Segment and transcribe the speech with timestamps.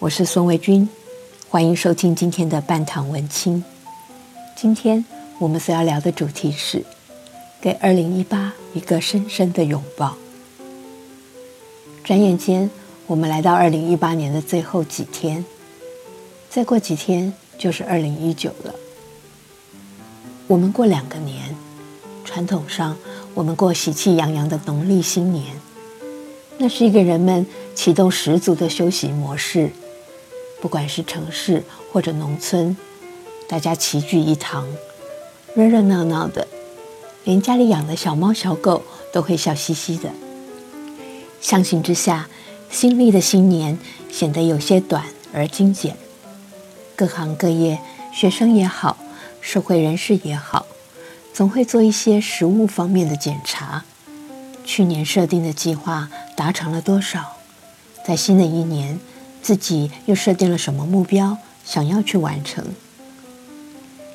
[0.00, 0.88] 我是孙维君，
[1.50, 3.62] 欢迎收听今天的半糖文青。
[4.56, 5.04] 今天
[5.38, 6.82] 我们所要聊的主题是
[7.60, 10.16] 给二零一八一个深深的拥抱。
[12.02, 12.70] 转眼间，
[13.06, 15.44] 我们来到二零一八年的最后几天，
[16.48, 18.74] 再过几天就是二零一九了。
[20.46, 21.54] 我们过两个年，
[22.24, 22.96] 传统上
[23.34, 25.54] 我们过喜气洋洋的农历新年。
[26.56, 29.70] 那是一个人们启动十足的休息模式，
[30.60, 32.76] 不管是城市或者农村，
[33.48, 34.66] 大家齐聚一堂，
[35.54, 36.46] 热热闹闹的，
[37.24, 40.10] 连家里养的小猫小狗都会笑嘻嘻的。
[41.40, 42.28] 相形之下，
[42.70, 43.78] 新历的新年
[44.10, 45.96] 显得有些短而精简。
[46.94, 47.80] 各行各业，
[48.12, 48.98] 学生也好，
[49.40, 50.66] 社会人士也好，
[51.32, 53.84] 总会做一些实物方面的检查。
[54.64, 57.38] 去年设定的计划达成了多少？
[58.06, 59.00] 在新的一年，
[59.42, 62.64] 自己又设定了什么目标，想要去完成？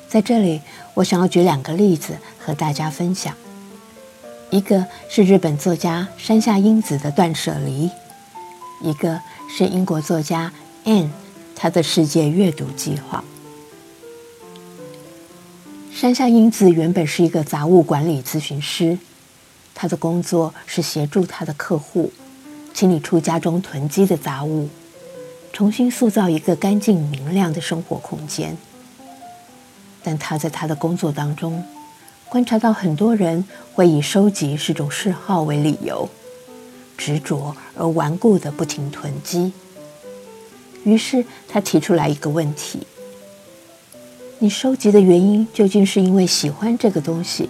[0.08, 0.60] 在这里，
[0.94, 3.34] 我想要举两个例子和大家分享。
[4.50, 7.90] 一个是日本作家山下英子的断舍离，
[8.80, 10.52] 一个是英国作家
[10.84, 11.10] Anne
[11.56, 13.24] 他的世界阅读计划。
[15.92, 18.98] 山下英子原本是一个杂物管理咨询师。
[19.74, 22.10] 他的工作是协助他的客户
[22.72, 24.70] 清理出家中囤积的杂物，
[25.56, 28.54] 重新塑造一个干净明亮的生活空间。
[30.02, 31.64] 但他在他的工作当中
[32.28, 36.06] 观察到，很多人会以收集是种嗜好为理由，
[36.98, 39.50] 执着而顽固的不停囤积。
[40.84, 42.86] 于是他提出来一个问题：
[44.38, 47.48] 你收集的原因究竟是因为喜欢这个东西？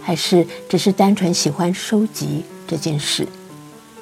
[0.00, 3.28] 还是只是单纯喜欢收集这件事，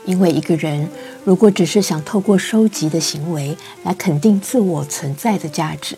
[0.06, 0.88] 因为一个人
[1.24, 5.96] 如果只是想透过收集的行为来肯定自我存在的价值，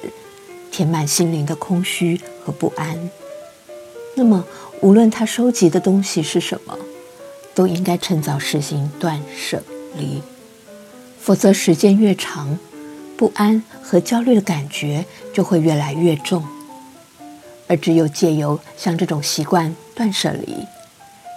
[0.70, 3.10] 填满心灵的空虚和不安，
[4.14, 4.44] 那么
[4.80, 6.78] 无论他收集的东西是什么，
[7.54, 9.62] 都应该趁早实行断舍
[9.96, 10.22] 离，
[11.20, 12.56] 否则时间越长，
[13.16, 15.04] 不安和焦虑的感觉
[15.34, 16.46] 就会越来越重。
[17.66, 20.64] 而只有借由像这种习惯断舍离，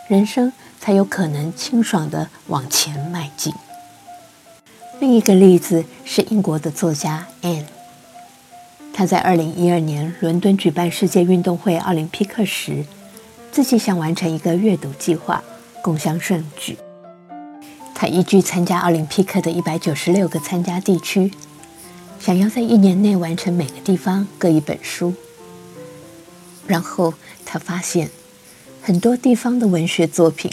[0.08, 3.52] 人生才有可能清爽的往前迈进。
[5.00, 7.64] 另一个例子是英国的作家 Anne，
[8.94, 12.84] 他在二零一二年伦敦举办世界运动会奥林匹克时，
[13.50, 15.42] 自己想完成一个阅读计划，
[15.82, 16.78] 共襄盛举。
[17.96, 21.32] 他依据参加奥林匹克的一百九十六个参加地区，
[22.20, 25.14] 想要在一年内完成每个地方各一本书。
[26.68, 27.14] 然后
[27.46, 28.10] 他发现，
[28.82, 30.52] 很多地方的文学作品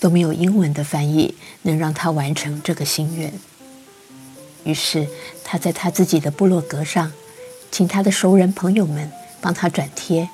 [0.00, 3.34] 都没有英文的翻译，能让他完成这个心愿。
[4.64, 5.06] 于是
[5.44, 7.12] 他在他自己的部落格上，
[7.70, 10.28] 请他的熟人朋友们帮他转贴，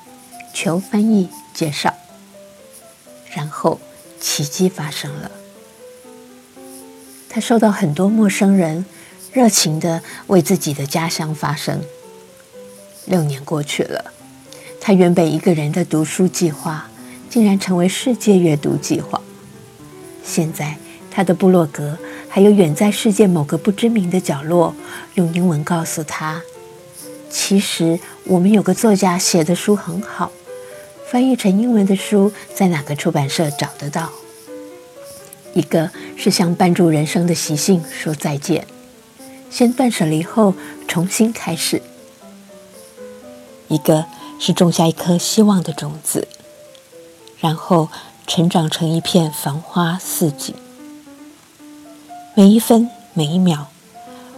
[0.55, 1.95] 求翻译介绍。
[3.33, 3.81] 然后
[4.21, 5.31] 奇迹发生了，
[7.29, 8.85] 他收到很多陌生人
[9.33, 11.83] 热情的为自己的家乡发声。
[13.07, 14.13] 六年过去了。
[14.81, 16.89] 他原本一个人的读书计划，
[17.29, 19.21] 竟然成为世界阅读计划。
[20.25, 20.79] 现在，
[21.11, 24.75] 他的部落格还有远在世界某个不知名的角落，
[25.15, 26.43] 用英文告诉他
[27.31, 30.31] ：“其实我们有个作家写的书很好，
[31.11, 34.11] 翻译成英文的书在哪个出版社找得到？”
[35.55, 38.67] 一个是向绊住人生的习性说再见，
[39.51, 40.55] 先断舍离后
[40.87, 41.81] 重新开始；
[43.69, 44.05] 一个。
[44.41, 46.29] 是种下一颗希望的种子，
[47.41, 47.89] 然后
[48.25, 50.55] 成长成一片繁花似锦。
[52.39, 53.67] 每一分每一秒，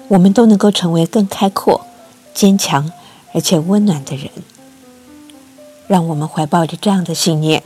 [0.09, 1.85] 我们都能够成为更开阔、
[2.33, 2.91] 坚强
[3.35, 4.31] 而且温暖的人。
[5.87, 7.63] 让我们怀抱着这样的信念，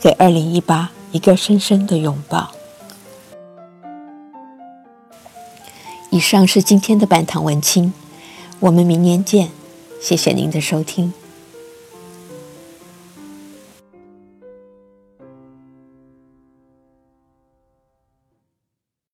[0.00, 2.50] 给二零一八一个深深的拥抱。
[6.10, 7.92] 以上是今天的半堂文青，
[8.58, 9.50] 我们明年见。
[10.02, 11.14] 谢谢您的收听。